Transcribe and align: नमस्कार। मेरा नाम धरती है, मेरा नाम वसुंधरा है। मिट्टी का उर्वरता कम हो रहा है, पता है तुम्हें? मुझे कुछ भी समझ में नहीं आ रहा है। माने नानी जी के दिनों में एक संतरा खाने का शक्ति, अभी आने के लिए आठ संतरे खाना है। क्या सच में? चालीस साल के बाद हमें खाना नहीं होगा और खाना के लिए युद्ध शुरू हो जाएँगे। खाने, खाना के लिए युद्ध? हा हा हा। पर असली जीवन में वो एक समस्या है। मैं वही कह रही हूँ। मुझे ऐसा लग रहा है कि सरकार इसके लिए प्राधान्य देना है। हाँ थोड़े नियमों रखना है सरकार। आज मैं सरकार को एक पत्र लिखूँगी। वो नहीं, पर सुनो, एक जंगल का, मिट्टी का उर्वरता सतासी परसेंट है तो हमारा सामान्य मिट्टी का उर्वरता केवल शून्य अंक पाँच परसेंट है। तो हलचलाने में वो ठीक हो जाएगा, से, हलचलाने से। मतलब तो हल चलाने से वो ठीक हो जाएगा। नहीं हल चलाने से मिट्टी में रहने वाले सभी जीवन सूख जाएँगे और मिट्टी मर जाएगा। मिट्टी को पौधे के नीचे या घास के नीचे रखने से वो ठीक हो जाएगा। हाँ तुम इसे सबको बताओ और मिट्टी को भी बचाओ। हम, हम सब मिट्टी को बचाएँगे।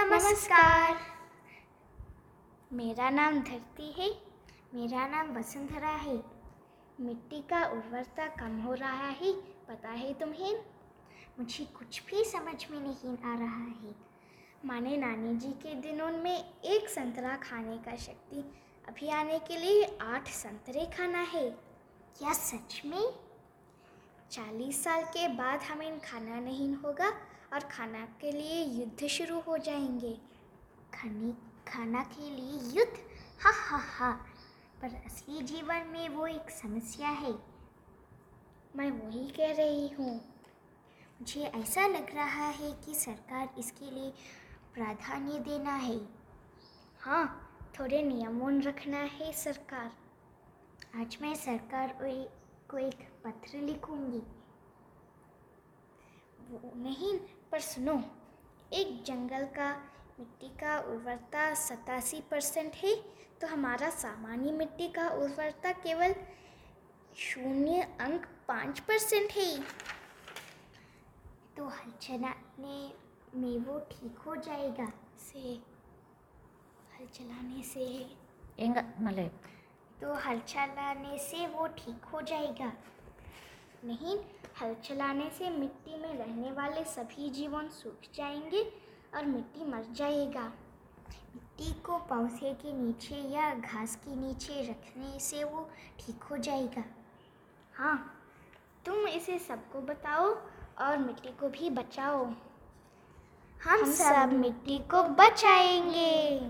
नमस्कार। 0.00 0.96
मेरा 2.72 3.10
नाम 3.10 3.40
धरती 3.40 3.92
है, 3.92 4.22
मेरा 4.74 5.06
नाम 5.06 5.38
वसुंधरा 5.38 5.88
है। 5.88 6.24
मिट्टी 7.00 7.40
का 7.40 7.64
उर्वरता 7.64 8.26
कम 8.26 8.60
हो 8.60 8.74
रहा 8.74 9.08
है, 9.08 9.32
पता 9.40 9.88
है 9.88 10.14
तुम्हें? 10.14 10.64
मुझे 11.38 11.64
कुछ 11.64 12.02
भी 12.06 12.24
समझ 12.24 12.66
में 12.70 12.80
नहीं 12.80 13.18
आ 13.18 13.38
रहा 13.38 13.64
है। 13.64 13.94
माने 14.64 14.96
नानी 14.96 15.36
जी 15.36 15.52
के 15.52 15.74
दिनों 15.74 16.10
में 16.10 16.60
एक 16.60 16.88
संतरा 16.88 17.36
खाने 17.36 17.78
का 17.78 17.96
शक्ति, 17.96 18.40
अभी 18.88 19.10
आने 19.10 19.38
के 19.38 19.56
लिए 19.56 19.98
आठ 20.02 20.28
संतरे 20.28 20.86
खाना 20.86 21.20
है। 21.20 21.50
क्या 22.18 22.32
सच 22.32 22.82
में? 22.84 23.29
चालीस 24.30 24.84
साल 24.84 25.02
के 25.02 25.28
बाद 25.28 25.60
हमें 25.60 26.00
खाना 26.00 26.40
नहीं 26.40 26.74
होगा 26.74 27.08
और 27.52 27.60
खाना 27.60 28.04
के 28.04 28.32
लिए 28.32 28.64
युद्ध 28.64 29.06
शुरू 29.06 29.40
हो 29.40 29.58
जाएँगे। 29.58 30.20
खाने, 30.94 31.32
खाना 31.70 32.02
के 32.02 32.30
लिए 32.30 32.80
युद्ध? 32.80 32.98
हा 33.42 33.50
हा 33.50 33.76
हा। 33.76 34.12
पर 34.82 35.02
असली 35.06 35.42
जीवन 35.42 35.86
में 35.86 36.08
वो 36.08 36.26
एक 36.26 36.50
समस्या 36.50 37.08
है। 37.08 37.34
मैं 38.76 38.90
वही 38.90 39.28
कह 39.28 39.52
रही 39.52 39.88
हूँ। 39.88 40.16
मुझे 41.20 41.42
ऐसा 41.42 41.86
लग 41.86 42.14
रहा 42.14 42.48
है 42.48 42.72
कि 42.72 42.94
सरकार 42.94 43.54
इसके 43.58 43.90
लिए 43.90 44.10
प्राधान्य 44.74 45.38
देना 45.38 45.74
है। 45.74 46.00
हाँ 47.00 47.50
थोड़े 47.80 48.02
नियमों 48.02 48.62
रखना 48.62 48.98
है 48.98 49.32
सरकार। 49.32 49.92
आज 51.00 51.18
मैं 51.22 51.34
सरकार 51.34 51.98
को 52.70 52.78
एक 52.78 53.08
पत्र 53.24 53.58
लिखूँगी। 53.58 54.22
वो 56.50 56.72
नहीं, 56.76 57.12
पर 57.52 57.60
सुनो, 57.60 58.02
एक 58.72 59.02
जंगल 59.04 59.44
का, 59.56 59.70
मिट्टी 60.20 60.48
का 60.58 60.78
उर्वरता 60.88 61.52
सतासी 61.56 62.20
परसेंट 62.30 62.74
है 62.74 62.94
तो 63.40 63.46
हमारा 63.46 63.88
सामान्य 63.90 64.52
मिट्टी 64.52 64.88
का 64.88 65.08
उर्वरता 65.10 65.72
केवल 65.84 66.14
शून्य 67.16 67.82
अंक 68.00 68.26
पाँच 68.48 68.80
परसेंट 68.80 69.30
है। 69.32 69.58
तो 71.56 71.68
हलचलाने 71.68 72.78
में 73.34 73.58
वो 73.58 73.78
ठीक 73.90 74.18
हो 74.18 74.36
जाएगा, 74.36 74.86
से, 75.20 75.40
हलचलाने 76.94 77.62
से। 77.62 77.86
मतलब 78.62 79.30
तो 80.00 80.14
हल 80.14 80.38
चलाने 80.38 81.18
से 81.18 81.46
वो 81.46 81.66
ठीक 81.66 82.04
हो 82.04 82.20
जाएगा। 82.20 82.72
नहीं 83.84 84.16
हल 84.60 84.74
चलाने 84.74 85.30
से 85.30 85.50
मिट्टी 85.50 85.96
में 86.02 86.14
रहने 86.18 86.52
वाले 86.52 86.84
सभी 86.84 87.30
जीवन 87.30 87.68
सूख 87.68 88.14
जाएँगे 88.14 88.62
और 89.14 89.24
मिट्टी 89.24 89.64
मर 89.64 89.84
जाएगा। 89.92 90.42
मिट्टी 91.34 91.72
को 91.80 91.98
पौधे 91.98 92.52
के 92.54 92.72
नीचे 92.72 93.14
या 93.14 93.54
घास 93.54 93.96
के 93.96 94.16
नीचे 94.16 94.62
रखने 94.62 95.18
से 95.20 95.44
वो 95.44 95.70
ठीक 96.00 96.22
हो 96.22 96.36
जाएगा। 96.36 96.84
हाँ 97.74 98.16
तुम 98.86 99.06
इसे 99.08 99.38
सबको 99.38 99.80
बताओ 99.80 100.34
और 100.78 100.98
मिट्टी 100.98 101.28
को 101.28 101.48
भी 101.48 101.70
बचाओ। 101.70 102.24
हम, 102.24 103.80
हम 103.80 103.92
सब 103.92 104.32
मिट्टी 104.32 104.78
को 104.78 105.02
बचाएँगे। 105.02 106.40